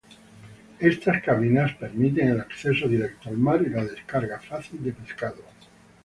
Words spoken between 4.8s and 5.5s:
de pescado.